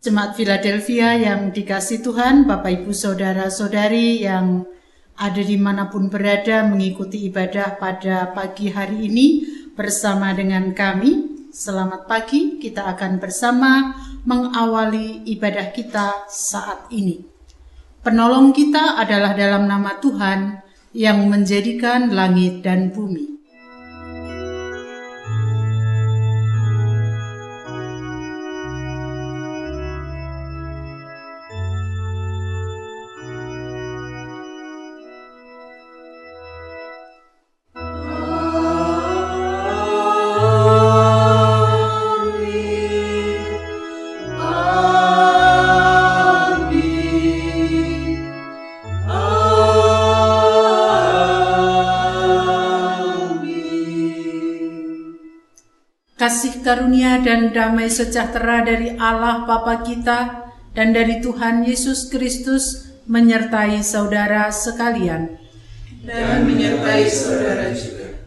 [0.00, 4.64] Jemaat Philadelphia yang dikasih Tuhan, Bapak Ibu Saudara-saudari yang
[5.12, 9.44] ada di mana pun berada mengikuti ibadah pada pagi hari ini
[9.76, 11.44] bersama dengan kami.
[11.52, 13.92] Selamat pagi, kita akan bersama
[14.24, 17.20] mengawali ibadah kita saat ini.
[18.00, 20.64] Penolong kita adalah dalam nama Tuhan
[20.96, 23.39] yang menjadikan langit dan bumi.
[56.70, 64.46] Karunia dan damai sejahtera dari Allah Bapa kita dan dari Tuhan Yesus Kristus menyertai saudara
[64.54, 65.34] sekalian.
[66.06, 68.22] Dan menyertai saudara juga.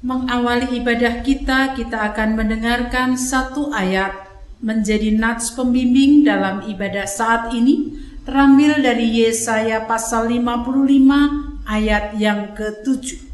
[0.00, 4.16] Mengawali ibadah kita, kita akan mendengarkan satu ayat
[4.64, 7.92] menjadi nats pembimbing dalam ibadah saat ini
[8.24, 13.31] terambil dari Yesaya pasal 55 ayat yang ke-7.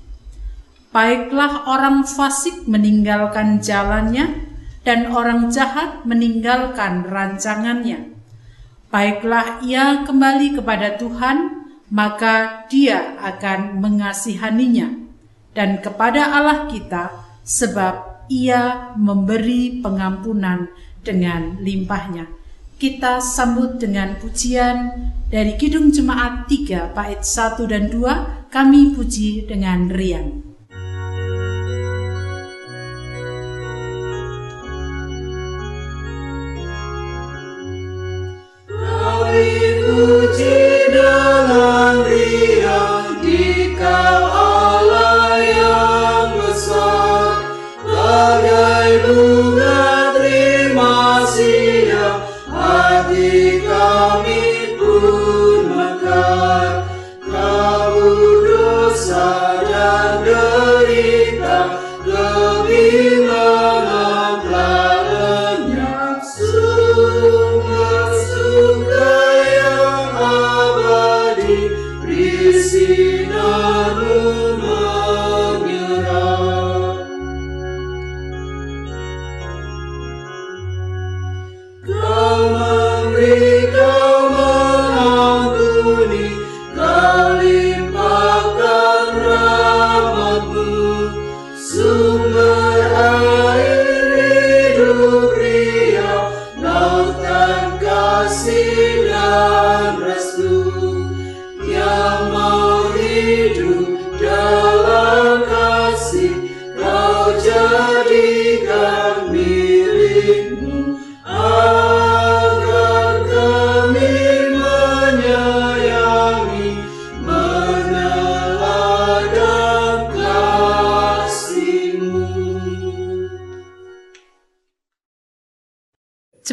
[0.89, 4.49] Baiklah orang fasik meninggalkan jalannya
[4.89, 8.17] dan orang jahat meninggalkan rancangannya.
[8.89, 14.97] Baiklah ia kembali kepada Tuhan, maka dia akan mengasihaninya
[15.53, 17.13] dan kepada Allah kita
[17.45, 20.73] sebab ia memberi pengampunan
[21.05, 22.33] dengan limpahnya.
[22.79, 24.89] Kita sambut dengan pujian
[25.29, 30.48] dari Kidung Jemaat 3 bait 1 dan 2 kami puji dengan riang.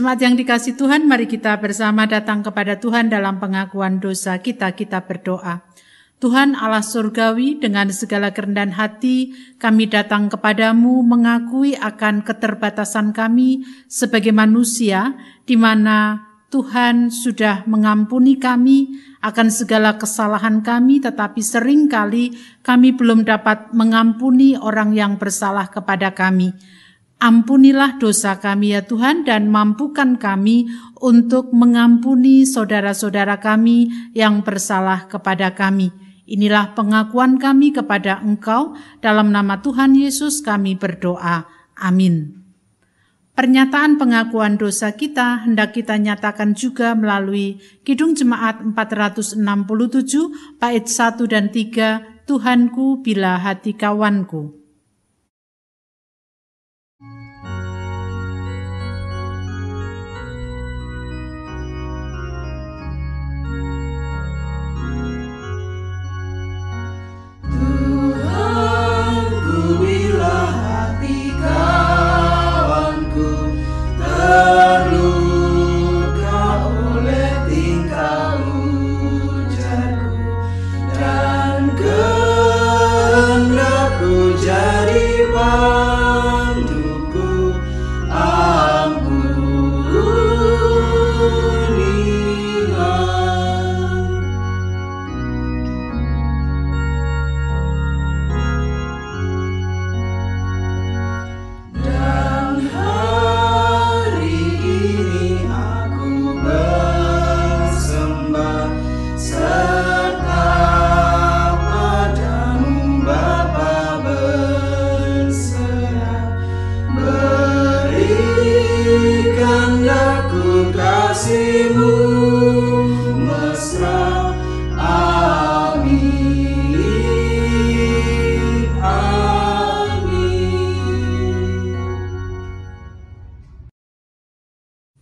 [0.06, 4.70] Jemaat yang dikasih Tuhan, mari kita bersama datang kepada Tuhan dalam pengakuan dosa kita.
[4.78, 5.66] Kita berdoa.
[6.22, 14.30] Tuhan Allah surgawi, dengan segala kerendahan hati, kami datang kepadamu mengakui akan keterbatasan kami sebagai
[14.30, 15.18] manusia,
[15.50, 16.22] di mana
[16.54, 22.30] Tuhan sudah mengampuni kami akan segala kesalahan kami, tetapi sering kali
[22.62, 26.54] kami belum dapat mengampuni orang yang bersalah kepada kami.
[27.16, 30.68] Ampunilah dosa kami ya Tuhan dan mampukan kami
[31.00, 35.96] untuk mengampuni saudara-saudara kami yang bersalah kepada kami.
[36.28, 41.48] Inilah pengakuan kami kepada Engkau dalam nama Tuhan Yesus kami berdoa.
[41.80, 42.46] Amin.
[43.36, 49.40] Pernyataan pengakuan dosa kita hendak kita nyatakan juga melalui Kidung Jemaat 467
[50.56, 54.65] bait 1 dan 3 Tuhanku bila hati kawanku.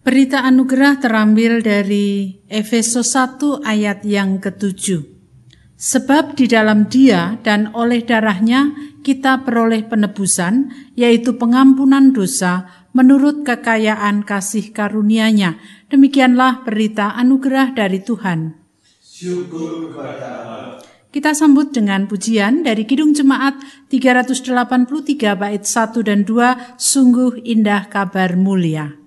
[0.03, 5.01] Berita anugerah terambil dari Efesus 1 ayat yang ketujuh.
[5.73, 14.23] Sebab di dalam dia dan oleh darahnya kita peroleh penebusan, yaitu pengampunan dosa menurut kekayaan
[14.23, 15.59] kasih karunia-Nya.
[15.89, 18.55] Demikianlah berita anugerah dari Tuhan.
[19.01, 20.93] Syukur kepada Allah.
[21.13, 23.61] Kita sambut dengan pujian dari Kidung Jemaat
[23.93, 29.02] 383 bait 1 dan 2, sungguh indah kabar mulia.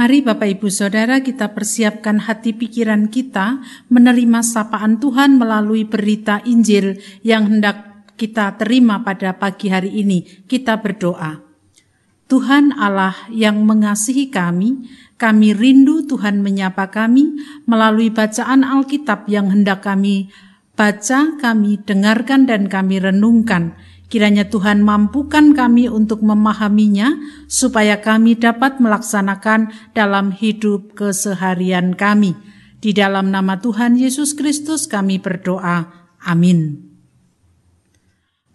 [0.00, 3.60] Mari Bapak Ibu Saudara kita persiapkan hati pikiran kita
[3.92, 10.24] menerima sapaan Tuhan melalui berita Injil yang hendak kita terima pada pagi hari ini.
[10.24, 11.44] Kita berdoa.
[12.32, 14.88] Tuhan Allah yang mengasihi kami,
[15.20, 17.36] kami rindu Tuhan menyapa kami
[17.68, 20.32] melalui bacaan Alkitab yang hendak kami
[20.80, 23.76] baca, kami dengarkan dan kami renungkan
[24.10, 27.14] Kiranya Tuhan mampukan kami untuk memahaminya,
[27.46, 32.34] supaya kami dapat melaksanakan dalam hidup keseharian kami.
[32.82, 36.10] Di dalam nama Tuhan Yesus Kristus, kami berdoa.
[36.26, 36.90] Amin.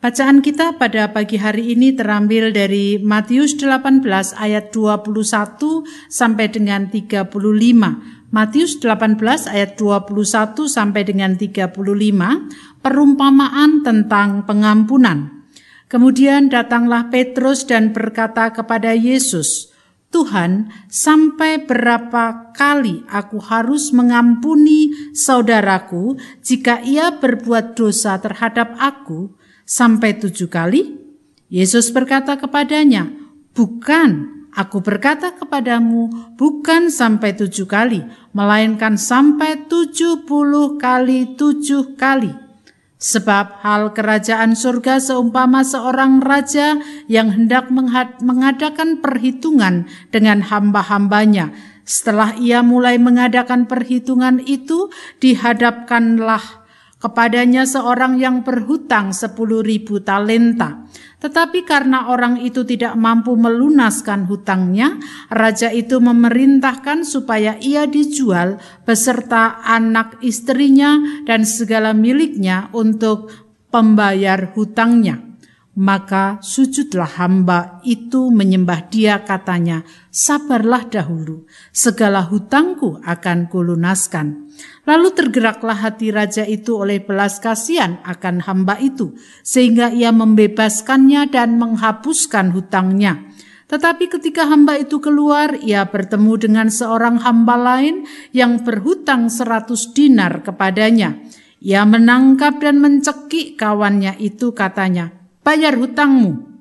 [0.03, 4.03] Bacaan kita pada pagi hari ini terambil dari Matius 18
[4.37, 5.07] ayat 21
[6.11, 7.31] sampai dengan 35.
[8.29, 11.71] Matius 18 ayat 21 sampai dengan 35,
[12.83, 15.34] perumpamaan tentang pengampunan.
[15.95, 19.71] Kemudian datanglah Petrus dan berkata kepada Yesus,
[20.11, 29.39] Tuhan, sampai berapa kali aku harus mengampuni saudaraku jika ia berbuat dosa terhadap aku?
[29.63, 30.99] Sampai tujuh kali?
[31.47, 33.07] Yesus berkata kepadanya,
[33.55, 38.03] Bukan, aku berkata kepadamu, bukan sampai tujuh kali,
[38.35, 42.44] melainkan sampai tujuh puluh kali tujuh kali.
[43.05, 47.69] Sebab hal kerajaan surga seumpama seorang raja yang hendak
[48.17, 51.53] mengadakan perhitungan dengan hamba-hambanya.
[51.85, 54.89] Setelah ia mulai mengadakan perhitungan itu,
[55.21, 56.64] dihadapkanlah
[57.01, 60.85] kepadanya seorang yang berhutang sepuluh ribu talenta.
[61.19, 65.01] Tetapi karena orang itu tidak mampu melunaskan hutangnya,
[65.33, 73.33] raja itu memerintahkan supaya ia dijual beserta anak istrinya dan segala miliknya untuk
[73.73, 75.24] pembayar hutangnya.
[75.75, 81.43] Maka sujudlah hamba itu menyembah dia katanya, sabarlah dahulu,
[81.75, 84.55] segala hutangku akan kulunaskan.
[84.87, 91.59] Lalu tergeraklah hati raja itu oleh belas kasihan akan hamba itu, sehingga ia membebaskannya dan
[91.59, 93.27] menghapuskan hutangnya.
[93.67, 100.39] Tetapi ketika hamba itu keluar, ia bertemu dengan seorang hamba lain yang berhutang seratus dinar
[100.39, 101.19] kepadanya.
[101.59, 106.57] Ia menangkap dan mencekik kawannya itu katanya, bayar hutangmu.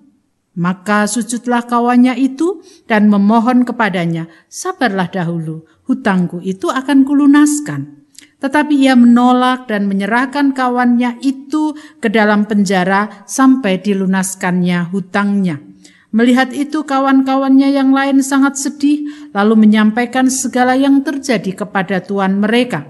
[0.54, 8.06] Maka sujudlah kawannya itu dan memohon kepadanya, sabarlah dahulu, hutangku itu akan kulunaskan.
[8.38, 15.58] Tetapi ia menolak dan menyerahkan kawannya itu ke dalam penjara sampai dilunaskannya hutangnya.
[16.14, 22.86] Melihat itu kawan-kawannya yang lain sangat sedih, lalu menyampaikan segala yang terjadi kepada tuan mereka.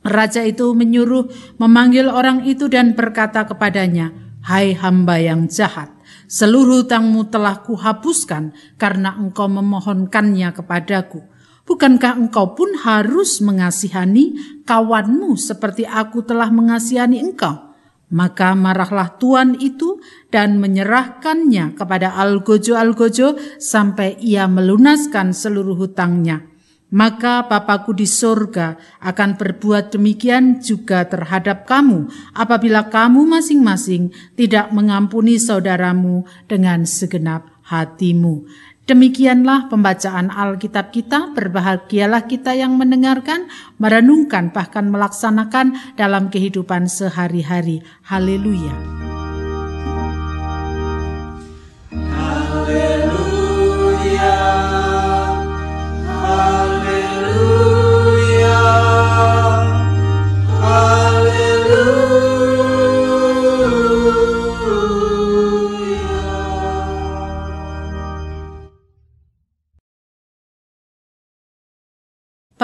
[0.00, 1.28] Raja itu menyuruh
[1.60, 5.90] memanggil orang itu dan berkata kepadanya, Hai hamba yang jahat,
[6.30, 11.18] seluruh hutangmu telah kuhapuskan karena engkau memohonkannya kepadaku.
[11.66, 17.74] Bukankah engkau pun harus mengasihani kawanmu seperti aku telah mengasihani engkau?
[18.14, 19.98] Maka marahlah tuan itu
[20.30, 26.46] dan menyerahkannya kepada Algojo-Algojo sampai ia melunaskan seluruh hutangnya
[26.90, 35.40] maka Bapakku di sorga akan berbuat demikian juga terhadap kamu apabila kamu masing-masing tidak mengampuni
[35.40, 38.46] saudaramu dengan segenap hatimu.
[38.86, 43.50] Demikianlah pembacaan Alkitab kita, berbahagialah kita yang mendengarkan,
[43.82, 47.82] merenungkan, bahkan melaksanakan dalam kehidupan sehari-hari.
[48.06, 49.05] Haleluya!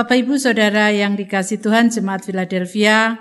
[0.03, 3.15] Bapak Ibu Saudara yang dikasih Tuhan Jemaat Philadelphia,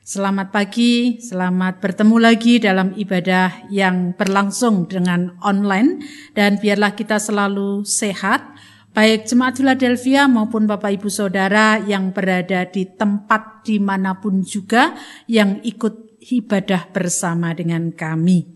[0.00, 6.00] selamat pagi, selamat bertemu lagi dalam ibadah yang berlangsung dengan online
[6.32, 8.48] dan biarlah kita selalu sehat,
[8.96, 14.96] baik Jemaat Philadelphia maupun Bapak Ibu Saudara yang berada di tempat di mana pun juga
[15.28, 18.48] yang ikut ibadah bersama dengan kami.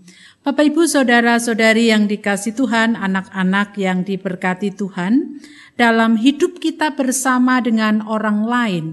[0.46, 5.42] Bapak Ibu Saudara-saudari yang dikasih Tuhan, anak-anak yang diberkati Tuhan,
[5.76, 8.84] dalam hidup kita bersama dengan orang lain.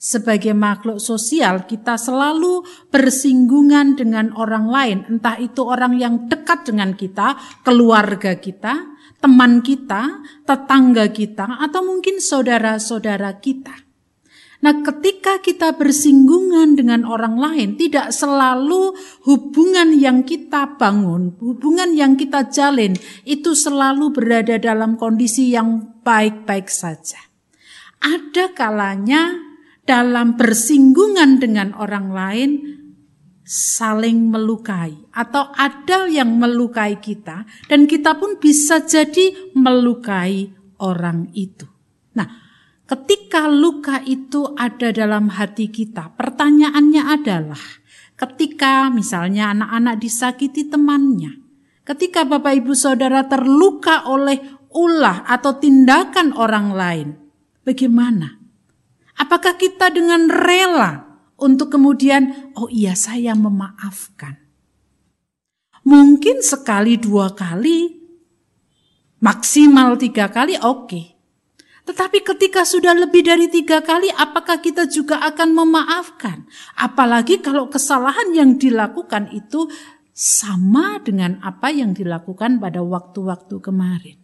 [0.00, 6.96] Sebagai makhluk sosial, kita selalu bersinggungan dengan orang lain, entah itu orang yang dekat dengan
[6.96, 13.90] kita, keluarga kita, teman kita, tetangga kita, atau mungkin saudara-saudara kita.
[14.60, 18.92] Nah, ketika kita bersinggungan dengan orang lain, tidak selalu
[19.24, 22.92] hubungan yang kita bangun, hubungan yang kita jalin,
[23.24, 27.18] itu selalu berada dalam kondisi yang baik-baik saja.
[28.00, 29.36] Ada kalanya
[29.84, 32.50] dalam bersinggungan dengan orang lain
[33.50, 41.66] saling melukai atau ada yang melukai kita dan kita pun bisa jadi melukai orang itu.
[42.14, 42.30] Nah,
[42.86, 47.62] ketika luka itu ada dalam hati kita, pertanyaannya adalah
[48.14, 51.42] ketika misalnya anak-anak disakiti temannya,
[51.82, 57.08] ketika Bapak Ibu Saudara terluka oleh ulah atau tindakan orang lain,
[57.66, 58.38] bagaimana?
[59.20, 64.40] Apakah kita dengan rela untuk kemudian, oh iya saya memaafkan.
[65.84, 68.00] Mungkin sekali dua kali,
[69.20, 70.86] maksimal tiga kali oke.
[70.86, 71.06] Okay.
[71.80, 76.46] Tetapi ketika sudah lebih dari tiga kali, apakah kita juga akan memaafkan?
[76.78, 79.66] Apalagi kalau kesalahan yang dilakukan itu
[80.14, 84.19] sama dengan apa yang dilakukan pada waktu-waktu kemarin.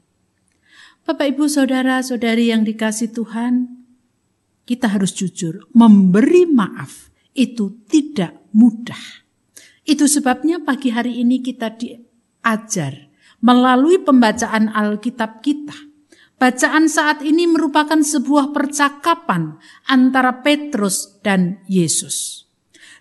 [1.07, 3.71] Bapak, ibu, saudara, saudari yang dikasih Tuhan,
[4.67, 9.23] kita harus jujur, memberi maaf itu tidak mudah.
[9.87, 13.07] Itu sebabnya pagi hari ini kita diajar
[13.39, 15.79] melalui pembacaan Alkitab kita.
[16.43, 22.51] Bacaan saat ini merupakan sebuah percakapan antara Petrus dan Yesus.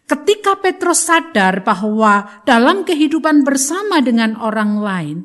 [0.05, 5.17] Ketika Petrus sadar bahwa dalam kehidupan bersama dengan orang lain,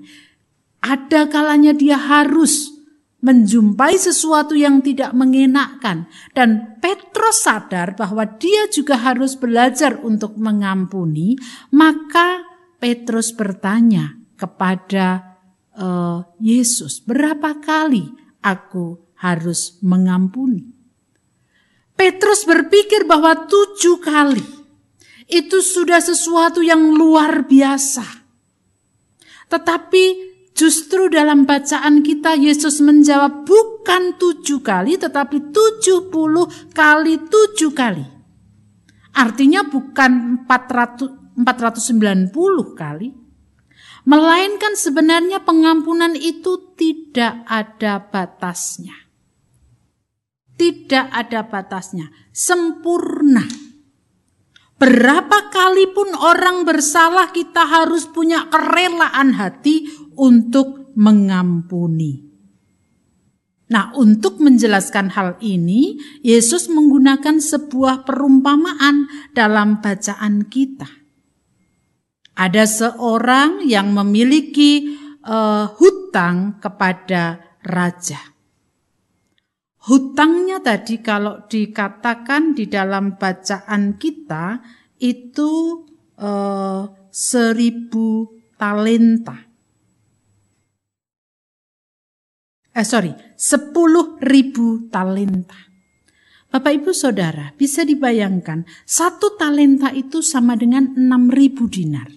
[0.80, 2.80] ada kalanya dia harus
[3.20, 11.36] menjumpai sesuatu yang tidak mengenakkan, dan Petrus sadar bahwa dia juga harus belajar untuk mengampuni,
[11.68, 12.48] maka
[12.80, 15.36] Petrus bertanya kepada
[15.76, 18.08] uh, Yesus, "Berapa kali
[18.40, 20.64] aku harus mengampuni?"
[21.92, 24.40] Petrus berpikir bahwa tujuh kali
[25.28, 28.24] itu sudah sesuatu yang luar biasa.
[29.52, 30.29] Tetapi
[30.60, 36.44] justru dalam bacaan kita Yesus menjawab bukan tujuh kali tetapi tujuh puluh
[36.76, 38.04] kali tujuh kali.
[39.16, 42.30] Artinya bukan 400, 490
[42.78, 43.08] kali.
[44.06, 48.94] Melainkan sebenarnya pengampunan itu tidak ada batasnya.
[50.54, 52.12] Tidak ada batasnya.
[52.30, 53.69] Sempurna
[54.80, 59.84] Berapa kali pun orang bersalah kita harus punya kerelaan hati
[60.16, 62.24] untuk mengampuni.
[63.68, 69.04] Nah, untuk menjelaskan hal ini, Yesus menggunakan sebuah perumpamaan
[69.36, 70.88] dalam bacaan kita.
[72.40, 74.96] Ada seorang yang memiliki
[75.28, 78.18] uh, hutang kepada raja.
[79.80, 84.60] Hutangnya tadi kalau dikatakan di dalam bacaan kita
[85.00, 85.50] itu
[86.20, 88.28] eh, seribu
[88.60, 89.40] talenta.
[92.70, 95.56] Eh sorry, sepuluh ribu talenta.
[96.50, 102.10] Bapak ibu saudara bisa dibayangkan satu talenta itu sama dengan enam ribu dinar.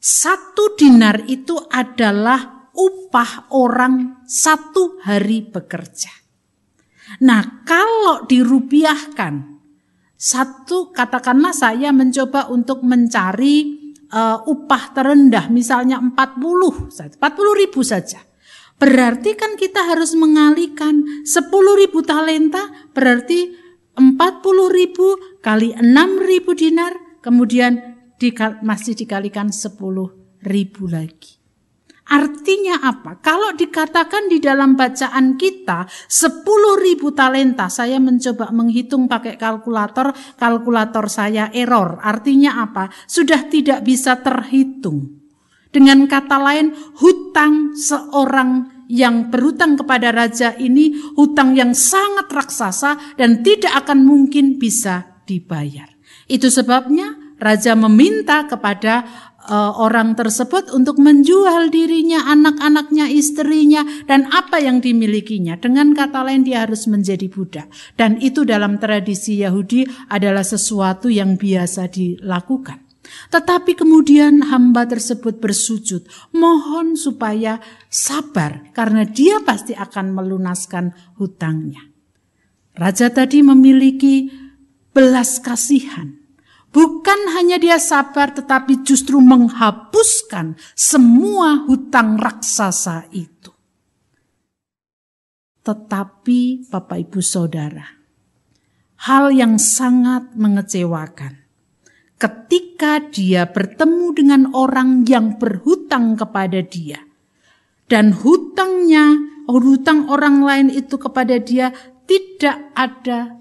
[0.00, 6.19] Satu dinar itu adalah upah orang satu hari bekerja.
[7.18, 9.58] Nah, kalau dirupiahkan,
[10.14, 13.80] satu katakanlah saya mencoba untuk mencari
[14.14, 18.22] uh, upah terendah, misalnya 40 40 ribu saja.
[18.80, 23.52] Berarti kan kita harus mengalihkan 10 ribu talenta, berarti
[23.96, 24.06] 40
[24.70, 25.84] ribu kali 6
[26.20, 28.00] ribu dinar, kemudian
[28.60, 29.76] masih dikalikan 10
[30.44, 31.39] ribu lagi.
[32.10, 33.22] Artinya apa?
[33.22, 36.42] Kalau dikatakan di dalam bacaan kita 10
[36.82, 42.02] ribu talenta, saya mencoba menghitung pakai kalkulator, kalkulator saya error.
[42.02, 42.90] Artinya apa?
[43.06, 45.22] Sudah tidak bisa terhitung.
[45.70, 53.46] Dengan kata lain, hutang seorang yang berhutang kepada raja ini hutang yang sangat raksasa dan
[53.46, 55.86] tidak akan mungkin bisa dibayar.
[56.26, 59.06] Itu sebabnya raja meminta kepada
[59.50, 65.58] uh, orang tersebut untuk menjual dirinya, anak-anaknya, istrinya, dan apa yang dimilikinya.
[65.58, 67.66] Dengan kata lain, dia harus menjadi budak,
[67.98, 72.86] dan itu dalam tradisi Yahudi adalah sesuatu yang biasa dilakukan.
[73.10, 77.58] Tetapi kemudian hamba tersebut bersujud, mohon supaya
[77.90, 81.90] sabar, karena dia pasti akan melunaskan hutangnya.
[82.78, 84.30] Raja tadi memiliki
[84.94, 86.19] belas kasihan
[86.70, 93.50] Bukan hanya dia sabar, tetapi justru menghapuskan semua hutang raksasa itu.
[95.66, 97.84] Tetapi, Bapak Ibu Saudara,
[99.02, 101.42] hal yang sangat mengecewakan
[102.22, 107.02] ketika dia bertemu dengan orang yang berhutang kepada dia,
[107.90, 109.18] dan hutangnya
[109.50, 111.74] hutang orang lain itu kepada dia
[112.06, 113.34] tidak ada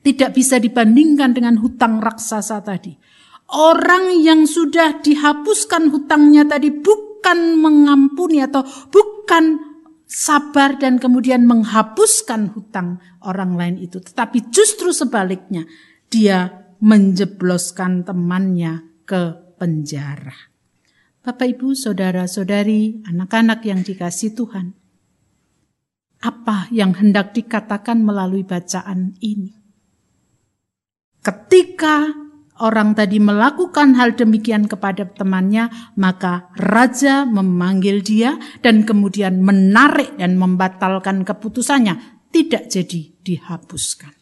[0.00, 2.96] tidak bisa dibandingkan dengan hutang raksasa tadi.
[3.50, 9.58] Orang yang sudah dihapuskan hutangnya tadi bukan mengampuni atau bukan
[10.10, 15.66] sabar dan kemudian menghapuskan hutang orang lain itu, tetapi justru sebaliknya,
[16.10, 16.50] dia
[16.82, 20.50] menjebloskan temannya ke penjara.
[21.20, 24.72] Bapak, ibu, saudara-saudari, anak-anak yang dikasih Tuhan,
[26.24, 29.59] apa yang hendak dikatakan melalui bacaan ini?
[31.20, 32.08] Ketika
[32.60, 40.40] orang tadi melakukan hal demikian kepada temannya, maka raja memanggil dia dan kemudian menarik dan
[40.40, 44.16] membatalkan keputusannya, tidak jadi dihapuskan.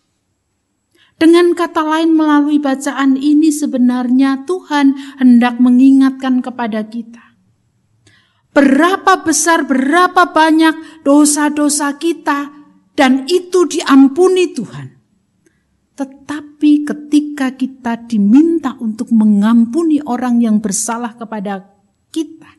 [1.18, 7.34] Dengan kata lain, melalui bacaan ini sebenarnya Tuhan hendak mengingatkan kepada kita.
[8.54, 12.54] Berapa besar, berapa banyak dosa-dosa kita,
[12.94, 14.97] dan itu diampuni Tuhan.
[15.98, 21.74] Tetapi ketika kita diminta untuk mengampuni orang yang bersalah kepada
[22.14, 22.54] kita,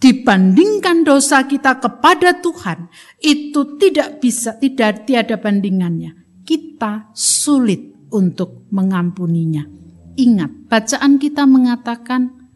[0.00, 2.88] dibandingkan dosa kita kepada Tuhan,
[3.20, 6.40] itu tidak bisa, tidak tiada bandingannya.
[6.40, 9.68] Kita sulit untuk mengampuninya.
[10.16, 12.48] Ingat, bacaan kita mengatakan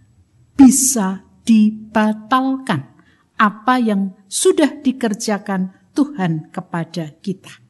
[0.56, 2.96] bisa dibatalkan
[3.36, 7.65] apa yang sudah dikerjakan Tuhan kepada kita.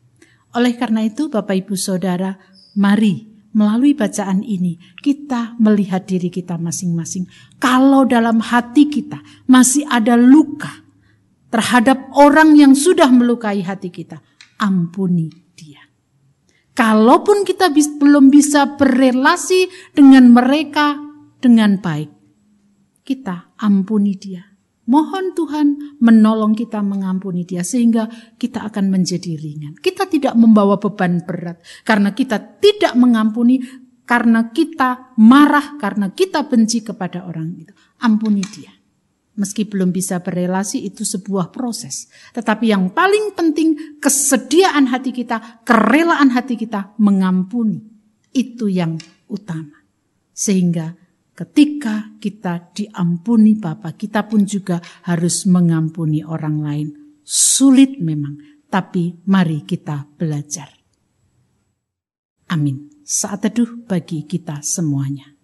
[0.56, 2.32] Oleh karena itu, Bapak Ibu Saudara,
[2.80, 7.28] mari melalui bacaan ini kita melihat diri kita masing-masing.
[7.60, 9.20] Kalau dalam hati kita
[9.52, 10.72] masih ada luka
[11.52, 14.24] terhadap orang yang sudah melukai hati kita,
[14.56, 15.84] ampuni dia.
[16.72, 20.96] Kalaupun kita belum bisa berelasi dengan mereka
[21.40, 22.08] dengan baik,
[23.04, 24.55] kita ampuni dia
[24.86, 25.66] Mohon Tuhan
[25.98, 28.06] menolong kita mengampuni dia sehingga
[28.38, 29.74] kita akan menjadi ringan.
[29.82, 33.58] Kita tidak membawa beban berat karena kita tidak mengampuni,
[34.06, 37.74] karena kita marah, karena kita benci kepada orang itu.
[38.06, 38.70] Ampuni dia.
[39.36, 42.08] Meski belum bisa berelasi itu sebuah proses.
[42.32, 47.84] Tetapi yang paling penting kesediaan hati kita, kerelaan hati kita mengampuni.
[48.32, 48.96] Itu yang
[49.28, 49.84] utama.
[50.32, 50.96] Sehingga
[51.36, 56.88] Ketika kita diampuni Bapa, kita pun juga harus mengampuni orang lain.
[57.20, 60.72] Sulit memang, tapi mari kita belajar.
[62.48, 62.88] Amin.
[63.04, 65.35] Saat teduh bagi kita semuanya.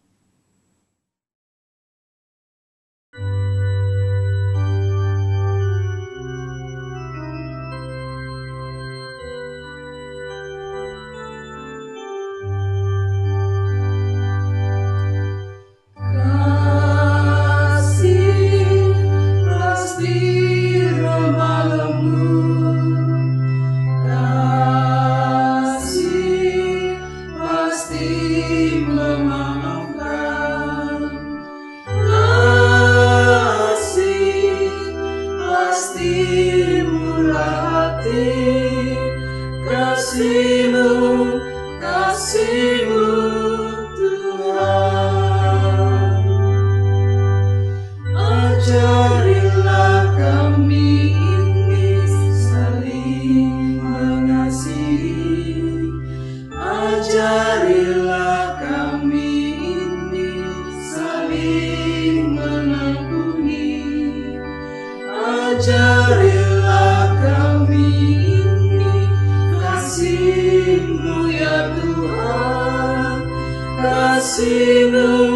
[65.63, 67.87] Carilah kami
[68.43, 69.07] ini
[69.63, 73.23] kasih-Mu ya Tuhan,
[73.79, 75.32] kasih-Mu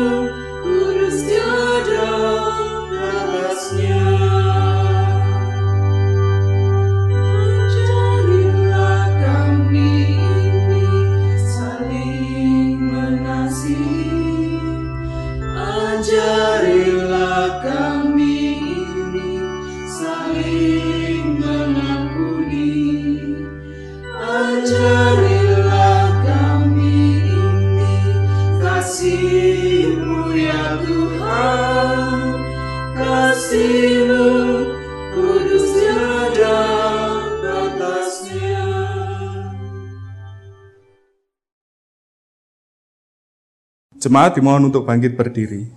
[44.16, 45.68] Jemaat dimohon untuk bangkit berdiri.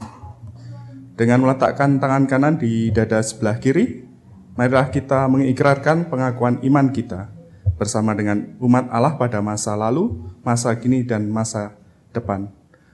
[1.20, 4.08] Dengan meletakkan tangan kanan di dada sebelah kiri,
[4.56, 7.28] marilah kita mengikrarkan pengakuan iman kita
[7.76, 11.76] bersama dengan umat Allah pada masa lalu, masa kini, dan masa
[12.16, 12.48] depan,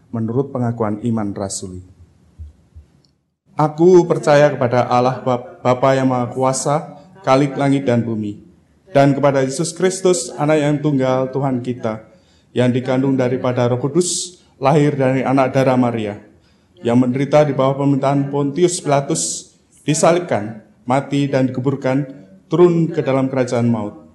[0.09, 1.85] menurut pengakuan iman rasuli.
[3.53, 5.21] Aku percaya kepada Allah
[5.61, 8.41] Bapa yang Maha Kuasa, Kalik langit dan bumi.
[8.89, 12.01] Dan kepada Yesus Kristus, anak yang tunggal Tuhan kita,
[12.49, 16.19] yang dikandung daripada roh kudus, lahir dari anak darah Maria,
[16.79, 22.05] yang menderita di bawah pemerintahan Pontius Pilatus, disalibkan, mati dan dikuburkan,
[22.47, 24.05] turun ke dalam kerajaan maut.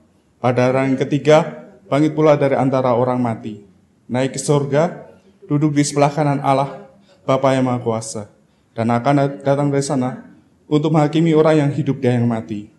[0.41, 3.61] Pada hari yang ketiga, bangkit pula dari antara orang mati,
[4.09, 5.13] naik ke surga,
[5.51, 6.89] duduk di sebelah kanan Allah,
[7.27, 8.33] Bapa yang Maha Kuasa,
[8.73, 10.31] dan akan datang dari sana
[10.71, 12.71] untuk menghakimi orang yang hidup dan yang mati.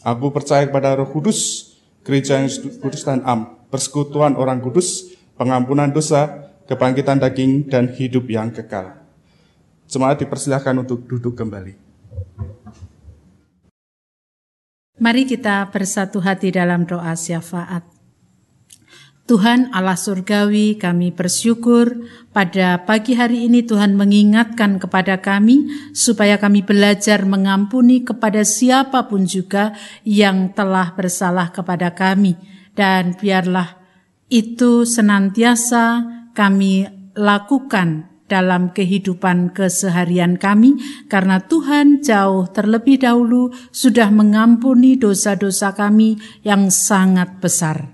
[0.00, 1.72] Aku percaya kepada Roh Kudus,
[2.04, 2.48] gereja yang
[2.80, 8.94] kudus dan am, persekutuan orang kudus, pengampunan dosa, kebangkitan daging, dan hidup yang kekal.
[9.90, 11.74] Jemaat dipersilahkan untuk duduk kembali.
[15.02, 17.82] Mari kita bersatu hati dalam doa syafaat.
[19.26, 26.66] Tuhan Allah surgawi, kami bersyukur pada pagi hari ini Tuhan mengingatkan kepada kami supaya kami
[26.66, 32.34] belajar mengampuni kepada siapa pun juga yang telah bersalah kepada kami.
[32.74, 33.78] Dan biarlah
[34.30, 36.86] itu senantiasa kami
[37.18, 40.78] lakukan dalam kehidupan keseharian kami
[41.10, 47.90] karena Tuhan jauh terlebih dahulu sudah mengampuni dosa-dosa kami yang sangat besar.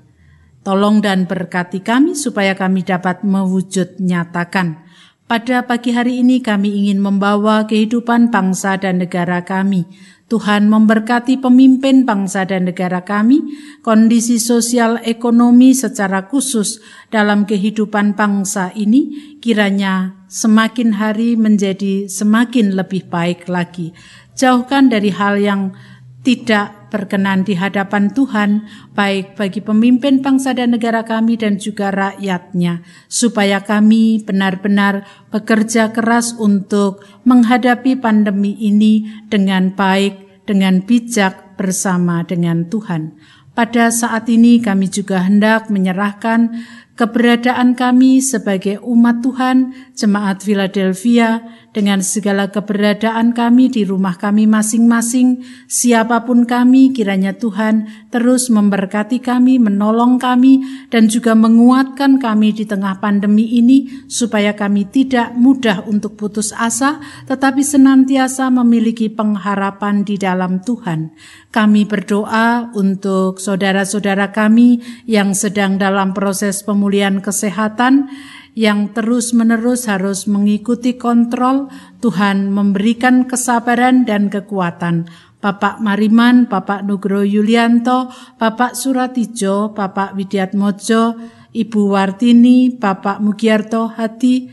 [0.61, 4.86] Tolong dan berkati kami supaya kami dapat mewujud nyatakan.
[5.27, 9.83] Pada pagi hari ini kami ingin membawa kehidupan bangsa dan negara kami.
[10.31, 13.43] Tuhan memberkati pemimpin bangsa dan negara kami,
[13.83, 16.79] kondisi sosial ekonomi secara khusus
[17.11, 23.91] dalam kehidupan bangsa ini kiranya semakin hari menjadi semakin lebih baik lagi.
[24.39, 25.75] Jauhkan dari hal yang
[26.23, 28.65] tidak berkenan di hadapan Tuhan,
[28.97, 32.81] baik bagi pemimpin bangsa dan negara kami dan juga rakyatnya,
[33.13, 42.65] supaya kami benar-benar bekerja keras untuk menghadapi pandemi ini dengan baik, dengan bijak bersama dengan
[42.65, 43.13] Tuhan.
[43.53, 46.65] Pada saat ini kami juga hendak menyerahkan
[46.97, 51.45] keberadaan kami sebagai umat Tuhan, jemaat Philadelphia,
[51.77, 59.21] dengan segala keberadaan kami di rumah kami masing-masing, siapa pun kami, kiranya Tuhan terus memberkati
[59.21, 65.85] kami, menolong kami, dan juga menguatkan kami di tengah pandemi ini, supaya kami tidak mudah
[65.85, 66.97] untuk putus asa,
[67.29, 71.13] tetapi senantiasa memiliki pengharapan di dalam Tuhan.
[71.53, 76.86] Kami berdoa untuk saudara-saudara kami yang sedang dalam proses pemulihan
[77.21, 78.09] kesehatan,
[78.57, 81.69] yang terus-menerus harus mengikuti kontrol,
[82.01, 85.05] Tuhan memberikan kesabaran dan kekuatan.
[85.45, 88.09] Bapak Mariman, Bapak Nugro Yulianto,
[88.41, 91.21] Bapak Suratijo, Bapak Widiat Mojo,
[91.53, 94.49] Ibu Wartini, Bapak Mugiarto Hati,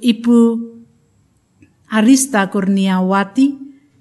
[0.00, 0.38] Ibu
[1.90, 3.46] Arista Kurniawati,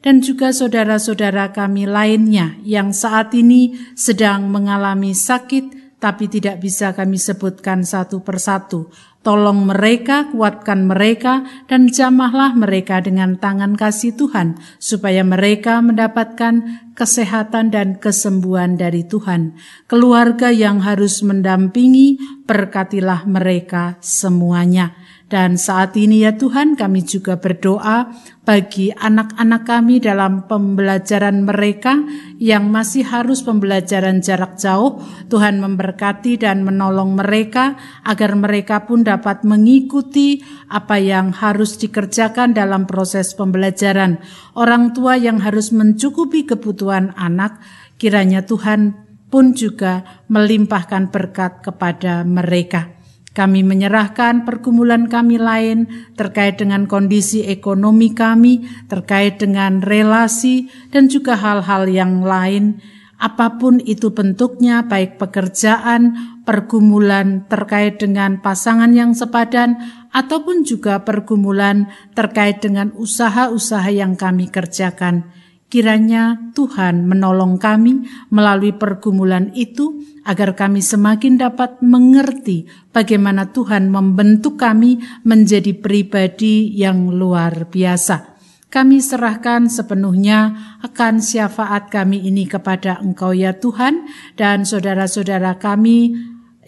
[0.05, 7.17] dan juga saudara-saudara kami lainnya yang saat ini sedang mengalami sakit, tapi tidak bisa kami
[7.17, 8.93] sebutkan satu persatu.
[9.25, 17.73] Tolong mereka, kuatkan mereka, dan jamahlah mereka dengan tangan kasih Tuhan, supaya mereka mendapatkan kesehatan
[17.73, 19.57] dan kesembuhan dari Tuhan.
[19.89, 24.93] Keluarga yang harus mendampingi, berkatilah mereka semuanya.
[25.35, 28.07] Dan saat ini ya Tuhan kami juga berdoa
[28.47, 32.07] bagi anak-anak kami dalam pembelajaran mereka
[32.39, 35.03] yang masih harus pembelajaran jarak jauh.
[35.27, 37.75] Tuhan memberkati dan menolong mereka
[38.07, 40.39] agar mereka pun dapat mengikuti
[40.71, 44.23] apa yang harus dikerjakan dalam proses pembelajaran.
[44.55, 47.59] Orang tua yang harus mencukupi kebutuhan anak,
[47.99, 52.94] kiranya Tuhan pun juga melimpahkan berkat kepada mereka.
[53.35, 61.35] Kami menyerahkan pergumulan kami lain terkait dengan kondisi ekonomi kami, terkait dengan relasi, dan juga
[61.35, 62.79] hal-hal yang lain.
[63.19, 66.15] Apa pun itu bentuknya, baik pekerjaan,
[66.47, 69.83] pergumulan terkait dengan pasangan yang sepadan,
[70.15, 75.27] ataupun juga pergumulan terkait dengan usaha-usaha yang kami kerjakan.
[75.75, 82.63] Kiranya Tuhan menolong kami melalui pergumulan itu agar kami semakin dapat mengerti
[82.95, 88.39] bagaimana Tuhan membentuk kami menjadi pribadi yang luar biasa.
[88.71, 94.07] Kami serahkan sepenuhnya akan syafaat kami ini kepada Engkau ya Tuhan
[94.39, 96.15] dan saudara-saudara kami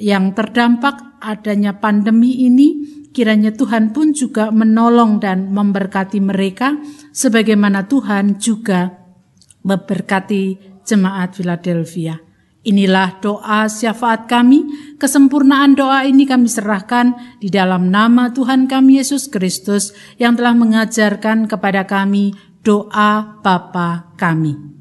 [0.04, 6.78] yang terdampak adanya pandemi ini kiranya Tuhan pun juga menolong dan memberkati mereka
[7.10, 8.94] sebagaimana Tuhan juga
[9.66, 12.22] memberkati jemaat Philadelphia.
[12.62, 14.70] Inilah doa syafaat kami,
[15.02, 21.50] kesempurnaan doa ini kami serahkan di dalam nama Tuhan kami Yesus Kristus yang telah mengajarkan
[21.50, 24.77] kepada kami doa Bapa kami.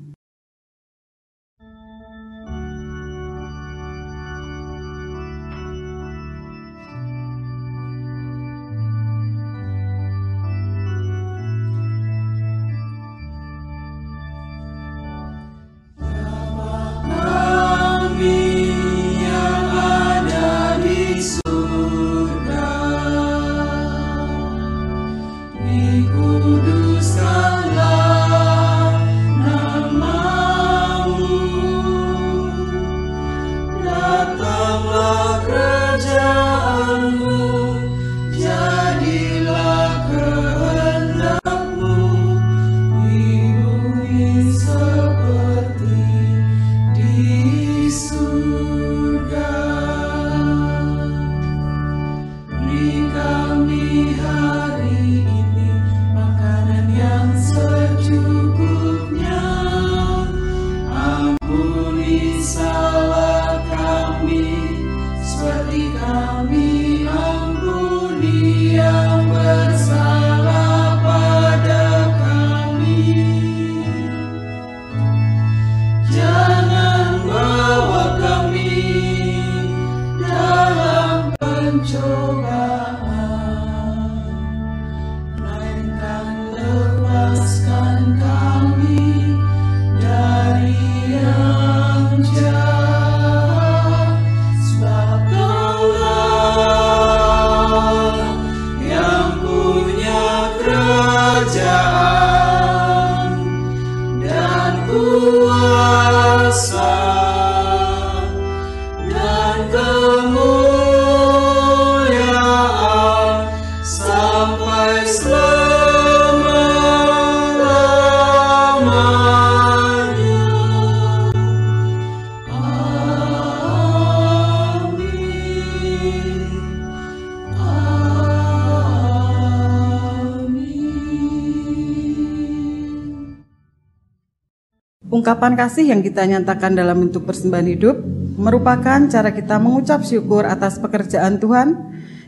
[135.37, 138.01] Ungkapan kasih yang kita nyatakan dalam bentuk persembahan hidup
[138.41, 141.77] merupakan cara kita mengucap syukur atas pekerjaan Tuhan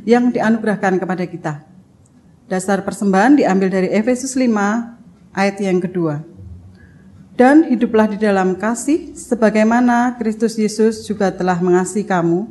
[0.05, 1.65] yang dianugerahkan kepada kita.
[2.53, 4.53] Dasar persembahan diambil dari Efesus 5
[5.33, 6.21] ayat yang kedua.
[7.33, 12.45] Dan hiduplah di dalam kasih sebagaimana Kristus Yesus juga telah mengasihi kamu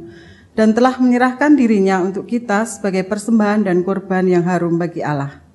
[0.58, 5.47] dan telah menyerahkan dirinya untuk kita sebagai persembahan dan korban yang harum bagi Allah.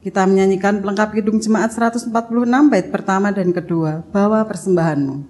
[0.00, 2.08] Kita menyanyikan pelengkap Kidung Jemaat 146
[2.72, 5.28] bait pertama dan kedua, bawa persembahanmu.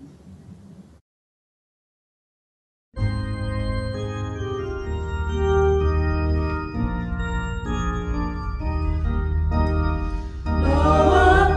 [10.47, 11.51] Bawa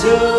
[0.00, 0.29] 저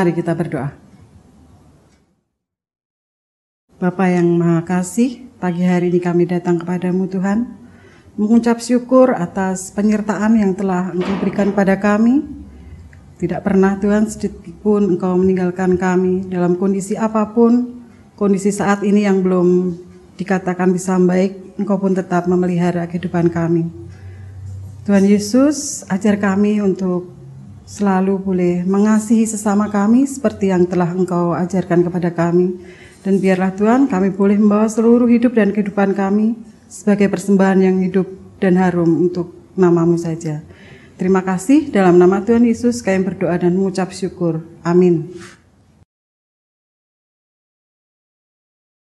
[0.00, 0.72] Mari kita berdoa.
[3.76, 7.44] Bapa yang Maha Kasih, pagi hari ini kami datang kepadamu Tuhan,
[8.16, 12.24] mengucap syukur atas penyertaan yang telah Engkau berikan pada kami.
[13.20, 17.84] Tidak pernah Tuhan sedikit pun Engkau meninggalkan kami dalam kondisi apa pun,
[18.16, 19.76] kondisi saat ini yang belum
[20.16, 23.68] dikatakan bisa baik, Engkau pun tetap memelihara kehidupan kami.
[24.88, 27.19] Tuhan Yesus, ajar kami untuk
[27.70, 32.58] selalu boleh mengasihi sesama kami seperti yang telah Engkau ajarkan kepada kami.
[33.06, 36.34] Dan biarlah Tuhan kami boleh membawa seluruh hidup dan kehidupan kami
[36.66, 38.10] sebagai persembahan yang hidup
[38.42, 40.42] dan harum untuk namamu saja.
[40.98, 44.42] Terima kasih dalam nama Tuhan Yesus kami berdoa dan mengucap syukur.
[44.66, 45.14] Amin.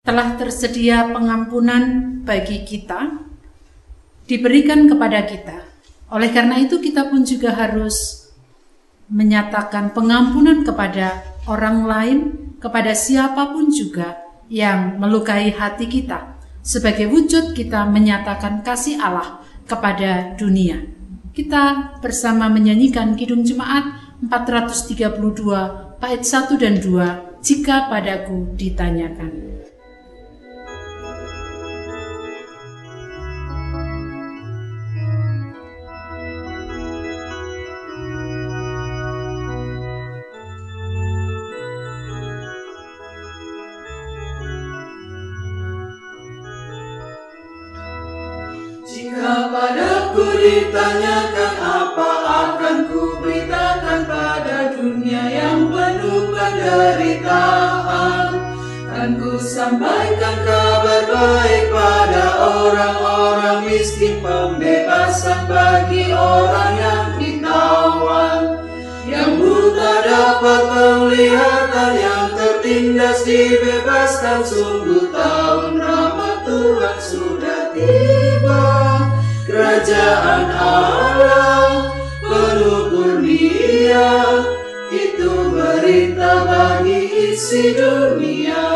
[0.07, 3.27] telah tersedia pengampunan bagi kita,
[4.31, 5.67] diberikan kepada kita.
[6.15, 8.26] Oleh karena itu, kita pun juga harus
[9.07, 12.19] menyatakan pengampunan kepada orang lain,
[12.59, 14.19] kepada siapa pun juga
[14.51, 20.83] yang melukai hati kita, sebagai wujud kita menyatakan kasih Allah kepada dunia.
[21.31, 23.85] Kita bersama menyanyikan Kidung Jemaat
[24.25, 29.66] 432 bait 1 dan 2 jika padaku ditanyakan.
[50.87, 52.11] Ditanyakan apa
[52.47, 58.31] akan ku beritakan pada dunia yang penuh penderitaan.
[58.87, 68.63] Kan ku sampaikan kabar baik pada orang-orang miskin Pembebasan bagi orang yang ditawan
[69.05, 74.47] Yang buta dapat penglihatan Yang tertindas dibebaskan.
[74.47, 78.26] Sungguh tahun rahmat Tuhan sudah tiba
[79.57, 81.89] Kerajaan Allah
[82.21, 84.13] penuh kurnia
[84.93, 88.69] Itu berita bagi isi dunia.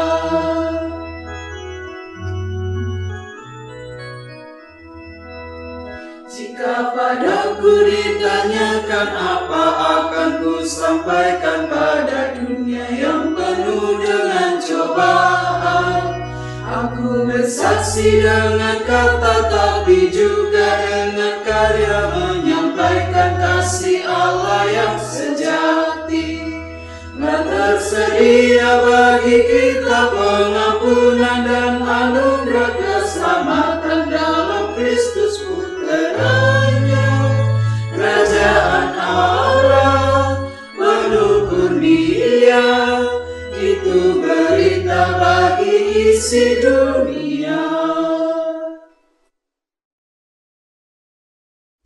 [6.32, 15.39] Jika padaku ditanyakan apa akan ku sampaikan pada dunia yang penuh dengan cobaan
[17.00, 26.44] Aku bersaksi dengan kata tapi juga dengan karya menyampaikan kasih Allah yang sejati.
[27.16, 31.79] Tersedia bagi kita pengampunan dan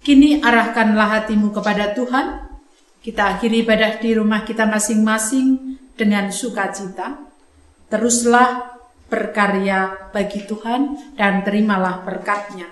[0.04, 2.44] Kini arahkanlah hatimu kepada Tuhan.
[3.00, 7.24] Kita akhiri ibadah di rumah kita masing-masing dengan sukacita.
[7.88, 8.76] Teruslah
[9.08, 12.68] berkarya bagi Tuhan dan terimalah berkatnya.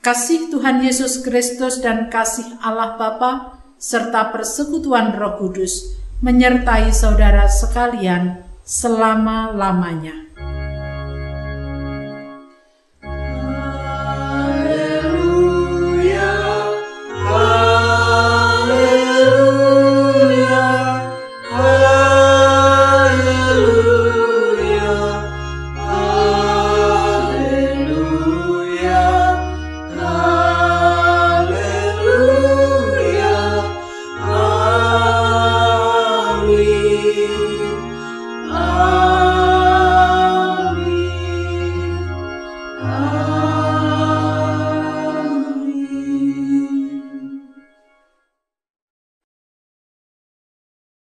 [0.00, 8.45] Kasih Tuhan Yesus Kristus dan kasih Allah Bapa serta persekutuan Roh Kudus menyertai saudara sekalian
[8.66, 10.25] selama-lamanya.